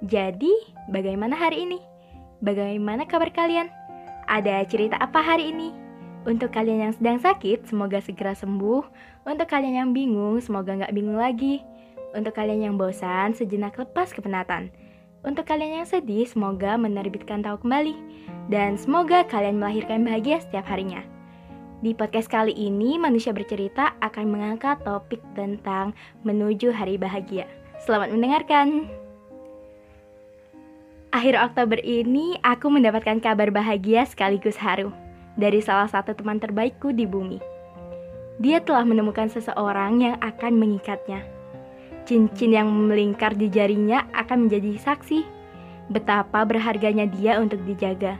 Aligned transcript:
Jadi, 0.00 0.52
bagaimana 0.88 1.36
hari 1.36 1.68
ini? 1.68 1.78
Bagaimana 2.40 3.04
kabar 3.04 3.28
kalian? 3.36 3.68
Ada 4.32 4.64
cerita 4.64 4.96
apa 4.96 5.20
hari 5.20 5.52
ini? 5.52 5.76
Untuk 6.24 6.56
kalian 6.56 6.88
yang 6.88 6.94
sedang 6.96 7.20
sakit, 7.20 7.68
semoga 7.68 8.00
segera 8.00 8.32
sembuh. 8.32 8.80
Untuk 9.28 9.48
kalian 9.48 9.76
yang 9.76 9.90
bingung, 9.92 10.40
semoga 10.40 10.72
nggak 10.72 10.96
bingung 10.96 11.20
lagi. 11.20 11.60
Untuk 12.16 12.32
kalian 12.32 12.64
yang 12.64 12.74
bosan, 12.80 13.36
sejenak 13.36 13.76
lepas 13.76 14.12
kepenatan. 14.16 14.72
Untuk 15.20 15.44
kalian 15.44 15.84
yang 15.84 15.88
sedih, 15.88 16.24
semoga 16.24 16.80
menerbitkan 16.80 17.44
tahu 17.44 17.60
kembali. 17.60 17.92
Dan 18.48 18.80
semoga 18.80 19.20
kalian 19.28 19.60
melahirkan 19.60 20.00
bahagia 20.00 20.40
setiap 20.40 20.64
harinya. 20.64 21.04
Di 21.84 21.92
podcast 21.92 22.28
kali 22.28 22.52
ini, 22.56 22.96
Manusia 22.96 23.36
Bercerita 23.36 23.96
akan 24.00 24.32
mengangkat 24.32 24.80
topik 24.84 25.20
tentang 25.36 25.92
menuju 26.24 26.72
hari 26.72 27.00
bahagia. 27.00 27.44
Selamat 27.80 28.12
mendengarkan! 28.12 28.99
Akhir 31.10 31.34
Oktober 31.34 31.82
ini, 31.82 32.38
aku 32.46 32.70
mendapatkan 32.70 33.18
kabar 33.18 33.50
bahagia 33.50 34.06
sekaligus 34.06 34.54
haru 34.54 34.94
dari 35.34 35.58
salah 35.58 35.90
satu 35.90 36.14
teman 36.14 36.38
terbaikku 36.38 36.94
di 36.94 37.02
bumi. 37.02 37.42
Dia 38.38 38.62
telah 38.62 38.86
menemukan 38.86 39.26
seseorang 39.26 39.98
yang 39.98 40.16
akan 40.22 40.54
mengikatnya. 40.54 41.26
Cincin 42.06 42.54
yang 42.54 42.70
melingkar 42.70 43.34
di 43.34 43.50
jarinya 43.50 44.06
akan 44.14 44.46
menjadi 44.46 44.78
saksi 44.78 45.26
betapa 45.90 46.46
berharganya 46.46 47.10
dia 47.10 47.42
untuk 47.42 47.58
dijaga. 47.66 48.14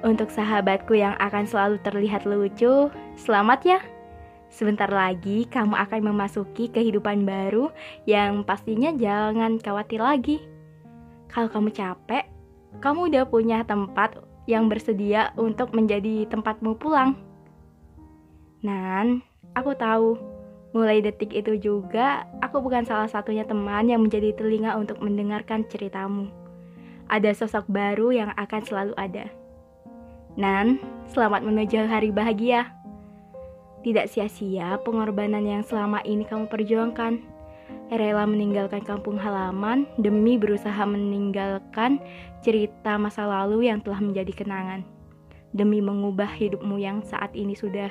Untuk 0.00 0.32
sahabatku 0.32 0.96
yang 0.96 1.12
akan 1.20 1.44
selalu 1.44 1.76
terlihat 1.84 2.24
lucu, 2.24 2.88
selamat 3.20 3.60
ya. 3.68 3.80
Sebentar 4.48 4.88
lagi 4.88 5.44
kamu 5.52 5.76
akan 5.76 6.00
memasuki 6.08 6.72
kehidupan 6.72 7.28
baru 7.28 7.68
yang 8.08 8.48
pastinya 8.48 8.96
jangan 8.96 9.60
khawatir 9.60 10.00
lagi 10.00 10.55
kalau 11.26 11.48
kamu 11.50 11.70
capek, 11.74 12.24
kamu 12.78 13.12
udah 13.12 13.24
punya 13.28 13.64
tempat 13.66 14.20
yang 14.46 14.70
bersedia 14.70 15.34
untuk 15.34 15.74
menjadi 15.74 16.24
tempatmu 16.30 16.78
pulang. 16.78 17.18
Nan, 18.62 19.22
aku 19.58 19.74
tahu, 19.74 20.16
mulai 20.76 21.02
detik 21.02 21.34
itu 21.34 21.58
juga 21.58 22.24
aku 22.44 22.62
bukan 22.62 22.86
salah 22.86 23.10
satunya 23.10 23.42
teman 23.42 23.90
yang 23.90 24.02
menjadi 24.04 24.36
telinga 24.36 24.78
untuk 24.78 25.02
mendengarkan 25.02 25.66
ceritamu. 25.66 26.30
Ada 27.06 27.34
sosok 27.34 27.70
baru 27.70 28.10
yang 28.10 28.30
akan 28.34 28.62
selalu 28.66 28.94
ada. 28.98 29.30
Nan, 30.36 30.82
selamat 31.10 31.46
menuju 31.46 31.86
hari 31.86 32.10
bahagia. 32.10 32.70
Tidak 33.86 34.10
sia-sia 34.10 34.82
pengorbanan 34.82 35.46
yang 35.46 35.62
selama 35.62 36.02
ini 36.02 36.26
kamu 36.26 36.50
perjuangkan 36.50 37.35
rela 37.92 38.26
meninggalkan 38.26 38.82
kampung 38.82 39.14
halaman 39.14 39.86
demi 40.02 40.34
berusaha 40.34 40.82
meninggalkan 40.82 42.02
cerita 42.42 42.98
masa 42.98 43.26
lalu 43.26 43.70
yang 43.70 43.78
telah 43.78 44.02
menjadi 44.02 44.32
kenangan, 44.42 44.82
demi 45.54 45.78
mengubah 45.78 46.26
hidupmu 46.26 46.82
yang 46.82 47.02
saat 47.06 47.30
ini 47.38 47.54
sudah 47.54 47.90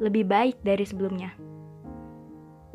lebih 0.00 0.24
baik 0.24 0.56
dari 0.64 0.84
sebelumnya. 0.84 1.32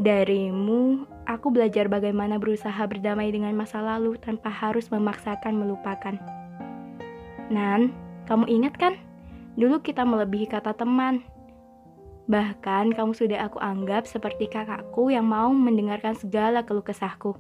Darimu, 0.01 1.05
aku 1.29 1.53
belajar 1.53 1.85
bagaimana 1.85 2.41
berusaha 2.41 2.81
berdamai 2.89 3.29
dengan 3.29 3.53
masa 3.53 3.85
lalu 3.85 4.17
tanpa 4.17 4.49
harus 4.49 4.89
memaksakan 4.89 5.53
melupakan. 5.53 6.17
Nan, 7.53 7.93
kamu 8.25 8.49
ingat 8.49 8.73
kan? 8.81 8.97
Dulu 9.61 9.83
kita 9.85 10.01
melebihi 10.01 10.49
kata 10.49 10.73
teman, 10.73 11.21
Bahkan 12.31 12.95
kamu 12.95 13.11
sudah 13.11 13.51
aku 13.51 13.59
anggap 13.59 14.07
seperti 14.07 14.47
kakakku 14.47 15.11
yang 15.11 15.27
mau 15.27 15.51
mendengarkan 15.51 16.15
segala 16.15 16.63
keluh 16.63 16.79
kesahku. 16.79 17.35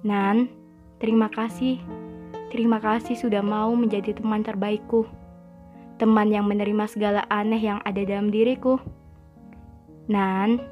Nan, 0.00 0.48
terima 0.96 1.28
kasih. 1.28 1.76
Terima 2.48 2.80
kasih 2.80 3.12
sudah 3.12 3.44
mau 3.44 3.68
menjadi 3.76 4.16
teman 4.16 4.40
terbaikku. 4.40 5.04
Teman 6.00 6.32
yang 6.32 6.48
menerima 6.48 6.88
segala 6.88 7.28
aneh 7.28 7.60
yang 7.60 7.84
ada 7.84 8.00
dalam 8.08 8.32
diriku. 8.32 8.80
Nan, 10.08 10.64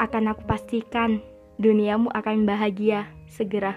akan 0.00 0.32
aku 0.32 0.48
pastikan 0.48 1.20
duniamu 1.60 2.08
akan 2.16 2.48
bahagia 2.48 3.04
segera. 3.28 3.76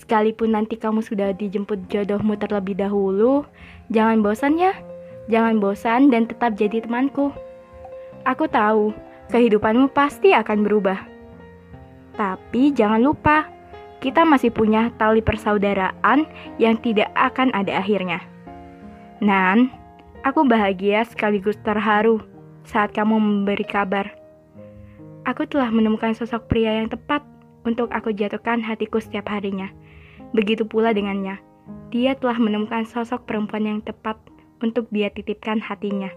Sekalipun 0.00 0.56
nanti 0.56 0.80
kamu 0.80 1.04
sudah 1.04 1.36
dijemput 1.36 1.92
jodohmu 1.92 2.40
terlebih 2.40 2.80
dahulu, 2.80 3.44
jangan 3.92 4.24
bosan 4.24 4.56
ya. 4.56 4.72
Jangan 5.32 5.56
bosan 5.56 6.12
dan 6.12 6.28
tetap 6.28 6.56
jadi 6.56 6.84
temanku. 6.84 7.32
Aku 8.28 8.44
tahu, 8.48 8.92
kehidupanmu 9.32 9.92
pasti 9.92 10.36
akan 10.36 10.64
berubah. 10.64 11.00
Tapi 12.14 12.70
jangan 12.76 13.00
lupa, 13.00 13.48
kita 14.04 14.22
masih 14.22 14.52
punya 14.52 14.92
tali 15.00 15.24
persaudaraan 15.24 16.28
yang 16.60 16.76
tidak 16.84 17.08
akan 17.16 17.48
ada 17.56 17.80
akhirnya. 17.80 18.20
Nan, 19.24 19.72
aku 20.20 20.44
bahagia 20.44 21.08
sekaligus 21.08 21.56
terharu 21.64 22.20
saat 22.68 22.92
kamu 22.92 23.16
memberi 23.16 23.64
kabar. 23.64 24.12
Aku 25.24 25.48
telah 25.48 25.72
menemukan 25.72 26.12
sosok 26.12 26.52
pria 26.52 26.76
yang 26.84 26.92
tepat 26.92 27.24
untuk 27.64 27.88
aku 27.96 28.12
jatuhkan 28.12 28.60
hatiku 28.60 29.00
setiap 29.00 29.32
harinya. 29.32 29.72
Begitu 30.36 30.68
pula 30.68 30.92
dengannya. 30.92 31.40
Dia 31.88 32.12
telah 32.12 32.36
menemukan 32.36 32.84
sosok 32.84 33.24
perempuan 33.24 33.64
yang 33.64 33.80
tepat 33.80 34.20
untuk 34.62 34.86
dia 34.92 35.10
titipkan 35.10 35.58
hatinya. 35.58 36.12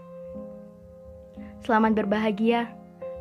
Selamat 1.66 1.98
berbahagia. 1.98 2.70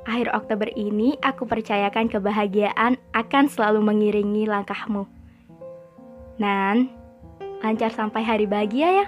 Akhir 0.07 0.31
Oktober 0.31 0.71
ini 0.79 1.19
aku 1.19 1.51
percayakan 1.51 2.07
kebahagiaan 2.07 2.95
akan 3.11 3.45
selalu 3.51 3.83
mengiringi 3.83 4.47
langkahmu. 4.47 5.03
Nan, 6.39 6.93
lancar 7.65 7.91
sampai 7.91 8.23
hari 8.23 8.47
bahagia 8.47 9.03
ya. 9.03 9.07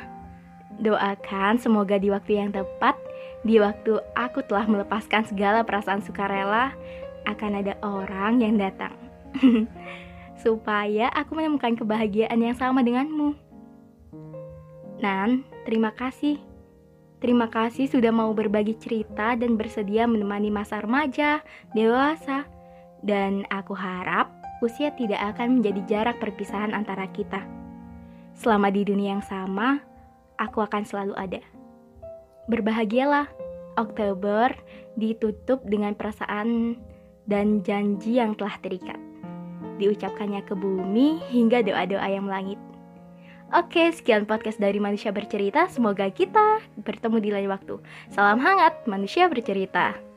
Doakan 0.82 1.62
semoga 1.62 2.02
di 2.02 2.10
waktu 2.10 2.42
yang 2.42 2.50
tepat, 2.50 2.98
di 3.46 3.62
waktu 3.62 4.02
aku 4.18 4.42
telah 4.50 4.66
melepaskan 4.66 5.22
segala 5.22 5.62
perasaan 5.62 6.02
sukarela, 6.02 6.74
akan 7.30 7.62
ada 7.62 7.78
orang 7.86 8.42
yang 8.42 8.58
datang. 8.58 8.94
Supaya 10.42 11.14
aku 11.14 11.38
menemukan 11.38 11.78
kebahagiaan 11.78 12.42
yang 12.42 12.58
sama 12.58 12.82
denganmu. 12.82 13.38
Nan, 14.98 15.46
terima 15.68 15.92
kasih. 15.92 16.40
Terima 17.20 17.52
kasih 17.52 17.92
sudah 17.92 18.08
mau 18.08 18.32
berbagi 18.32 18.72
cerita 18.80 19.36
dan 19.36 19.60
bersedia 19.60 20.08
menemani 20.08 20.48
masa 20.48 20.80
remaja, 20.80 21.44
dewasa. 21.76 22.48
Dan 23.04 23.44
aku 23.52 23.76
harap 23.76 24.32
usia 24.64 24.96
tidak 24.96 25.20
akan 25.36 25.60
menjadi 25.60 25.80
jarak 25.84 26.16
perpisahan 26.24 26.72
antara 26.72 27.04
kita. 27.12 27.44
Selama 28.32 28.72
di 28.72 28.88
dunia 28.88 29.20
yang 29.20 29.26
sama, 29.26 29.84
aku 30.40 30.64
akan 30.64 30.88
selalu 30.88 31.14
ada. 31.20 31.42
Berbahagialah, 32.48 33.28
Oktober 33.76 34.56
ditutup 34.96 35.60
dengan 35.68 35.92
perasaan 35.92 36.80
dan 37.28 37.60
janji 37.60 38.16
yang 38.16 38.32
telah 38.40 38.56
terikat. 38.64 38.96
Diucapkannya 39.76 40.42
ke 40.48 40.56
bumi 40.56 41.22
hingga 41.28 41.60
doa-doa 41.60 42.08
yang 42.08 42.24
melangit. 42.24 42.67
Oke, 43.48 43.88
sekian 43.96 44.28
podcast 44.28 44.60
dari 44.60 44.76
Manusia 44.76 45.08
Bercerita. 45.08 45.64
Semoga 45.72 46.04
kita 46.12 46.60
bertemu 46.84 47.16
di 47.16 47.30
lain 47.32 47.48
waktu. 47.48 47.80
Salam 48.12 48.36
hangat, 48.44 48.84
Manusia 48.84 49.24
Bercerita. 49.24 50.07